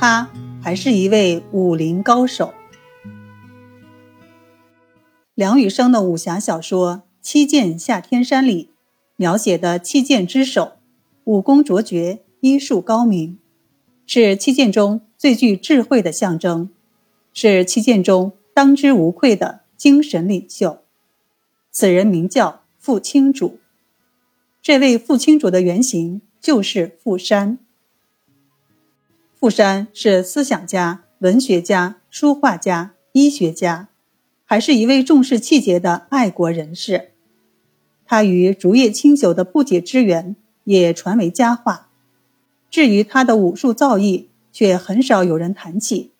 [0.00, 0.30] 他
[0.62, 2.54] 还是一位武林高手。
[5.34, 8.70] 梁羽生的武侠小说《七剑下天山》里
[9.16, 10.74] 描写的七剑之首，
[11.24, 13.40] 武功卓绝，医术高明，
[14.06, 16.70] 是七剑中最具智慧的象征，
[17.34, 20.78] 是七剑中当之无愧的精神领袖。
[21.72, 23.58] 此人名叫傅青主。
[24.62, 27.58] 这位傅青主的原型就是傅山。
[29.40, 33.86] 傅山是思想家、文学家、书画家、医学家。
[34.44, 37.12] 还是一位重视气节的爱国人士，
[38.04, 41.90] 他与竹叶青酒的不解之缘也传为佳话。
[42.68, 46.10] 至于他的武术造诣，却很少有人谈起，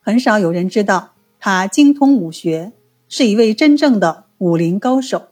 [0.00, 2.70] 很少有人知道他精通武学，
[3.08, 5.28] 是一位真正的武林高手。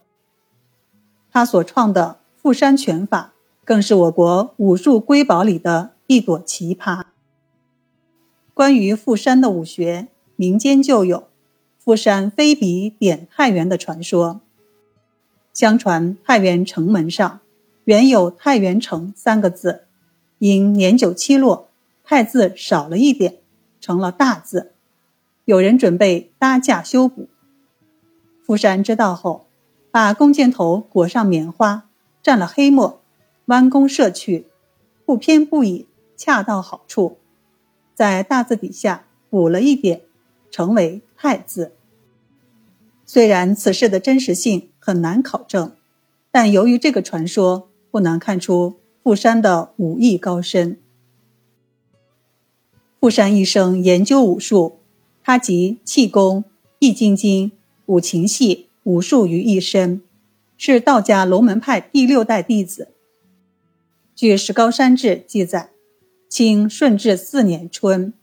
[1.31, 3.31] 他所创的富山拳法，
[3.67, 7.03] 更是我国武术瑰宝里的一朵奇葩。
[8.53, 11.27] 关于富山的武学，民间就有。
[11.77, 14.39] 富山飞笔点太原的传说。
[15.51, 17.41] 相传太原城门上
[17.83, 19.83] 原有“太原城”三个字，
[20.39, 21.67] 因年久期落
[22.05, 23.39] ，“太”字少了一点，
[23.81, 24.71] 成了大字。
[25.43, 27.27] 有人准备搭架修补。
[28.45, 29.47] 富山知道后，
[29.91, 31.89] 把弓箭头裹上棉花，
[32.23, 33.01] 蘸了黑墨，
[33.47, 34.45] 弯弓射去，
[35.05, 37.17] 不偏不倚，恰到好处，
[37.95, 40.01] 在大字底下补了一点，
[40.51, 41.71] 成为“太”字。
[43.05, 45.71] 虽然此事的真实性很难考证，
[46.29, 50.77] 但由于这个传说，不难看出富山的武艺高深。
[52.99, 54.79] 富山一生研究武术，
[55.23, 56.43] 他集气功、
[56.79, 57.53] 易筋经、
[57.85, 60.01] 五禽戏、武术于一身，
[60.57, 62.89] 是道家龙门派第六代弟子。
[64.17, 65.69] 据《石高山志》记载，
[66.27, 68.15] 清顺治四年春，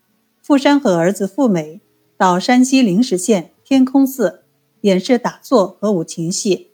[0.43, 1.81] 富山和儿子富美
[2.17, 4.43] 到山西灵石县天空寺。
[4.81, 6.73] 演示打坐和五禽戏，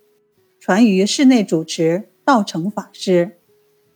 [0.59, 3.37] 传于室内主持道成法师，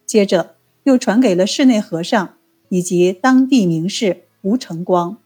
[0.05, 2.37] 接着又传给了室内和尚
[2.69, 5.17] 以及当地名士吴成光。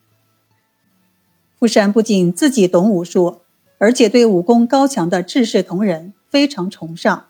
[1.59, 3.41] 富山不仅自己懂武术，
[3.77, 7.25] 而且对武功高强的志士同仁非常崇尚。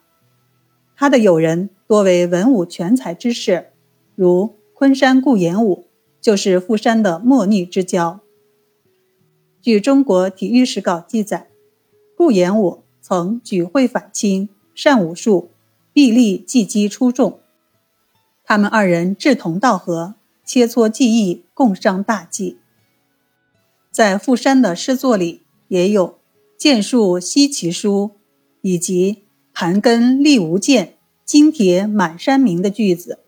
[0.96, 3.72] 他的友人多为文武全才之士，
[4.14, 5.88] 如昆山顾炎武
[6.22, 8.20] 就是富山的莫逆之交。
[9.60, 11.48] 据《中国体育史稿》记载。
[12.16, 15.50] 顾炎武曾举会反清，善武术，
[15.92, 17.40] 臂力技击出众。
[18.44, 20.14] 他们二人志同道合，
[20.46, 22.60] 切磋技艺，共商大计。
[23.90, 26.20] 在富山的诗作里，也有
[26.56, 28.12] “剑术稀奇书”
[28.62, 30.99] 以及“盘根立无剑，
[31.30, 33.20] 金铁满山明”的句子。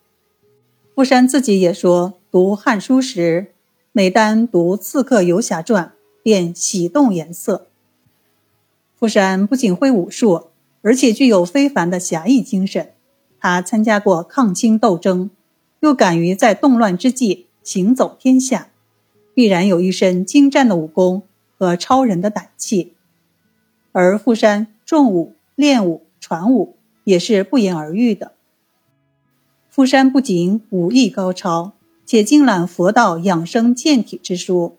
[0.96, 3.54] 富山自己也说，读《汉书》时，
[3.92, 5.86] 每当读《刺客游侠传》，
[6.24, 7.68] 便喜动颜色。
[8.96, 10.48] 富山不仅会武术，
[10.82, 12.94] 而且具有非凡的侠义精神。
[13.40, 15.30] 他参加过抗清斗争，
[15.82, 18.70] 又敢于在动乱之际行走天下，
[19.36, 21.22] 必然有一身精湛的武功
[21.56, 22.96] 和超人的胆气。
[23.92, 26.78] 而富山重武、练武、传武
[27.12, 28.32] 也是不言而喻的。
[29.70, 31.74] 富山不仅武艺高超，
[32.06, 34.78] 且精览佛道养生健体之书，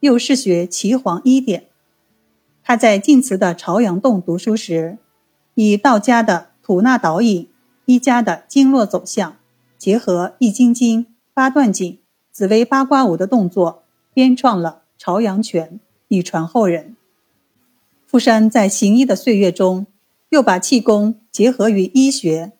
[0.00, 1.66] 又嗜学岐黄医典。
[2.64, 4.96] 他在晋祠的朝阳洞读书时，
[5.54, 7.48] 以道家的吐纳导引、
[7.84, 9.36] 医家的经络走向，
[9.76, 11.04] 结合易筋经、
[11.34, 11.98] 八段锦、
[12.32, 16.96] 紫薇八卦舞的动作，编创了朝阳拳，以传后人。
[18.06, 19.86] 富山在行医的岁月中，
[20.30, 22.52] 又把气功结合于医学，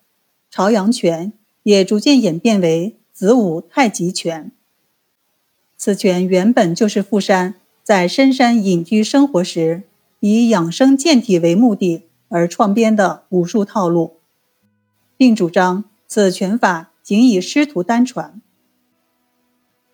[0.50, 1.32] 朝阳拳
[1.64, 4.52] 也逐渐演变为子午太极拳。
[5.76, 9.84] 此拳原本就是富山在深山隐居生活时。
[10.20, 14.16] 以养生健体为目的而创编的武术套路，
[15.16, 18.40] 并主张此拳法仅以师徒单传。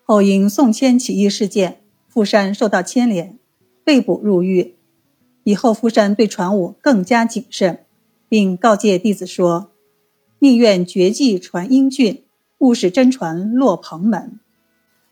[0.05, 3.37] 后因宋迁起义事件，富山受到牵连，
[3.85, 4.77] 被捕入狱。
[5.45, 7.85] 以后富山对传武更加谨慎，
[8.29, 9.73] 并告诫弟子说
[10.41, 12.25] ：“宁愿绝技传英俊，
[12.59, 14.39] 勿使真传落蓬门。”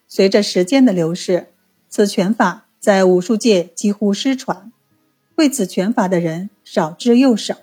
[0.06, 1.53] 随着时间的流逝，
[1.88, 4.73] 此拳法在武术界几乎失传。
[5.37, 7.56] 会此拳法的人少之又少。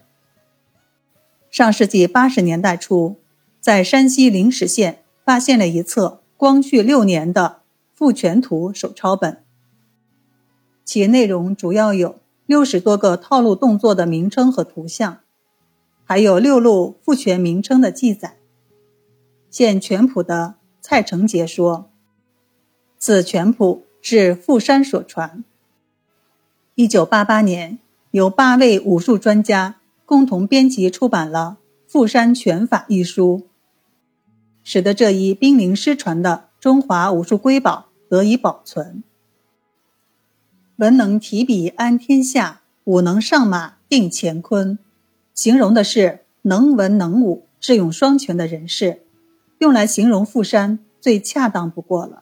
[1.51, 3.17] 上世纪八十年代初，
[3.61, 7.61] 在山西灵石县发现了一册光绪六年的
[7.97, 9.43] 《复拳图》手抄本，
[10.83, 15.19] 其内容主要有六十多个套路动作的名称和图像，
[16.05, 18.37] 还有六路复拳名称的记载。
[19.49, 21.89] 现拳谱的蔡成杰说
[22.97, 25.43] ：“此全谱是富山所传。”
[26.75, 27.79] 一九八八年，
[28.11, 31.57] 由八位武术专家共同编辑出版了
[31.91, 33.47] 《富山拳法》一书，
[34.63, 39.03] 使得这一濒临失传的中华武术瑰宝得以保存。
[40.77, 44.77] 文能提笔安天下，武能上马定乾坤，
[45.33, 49.01] 形容的是能文能武、智勇双全的人士，
[49.57, 52.21] 用来形容富山最恰当不过了。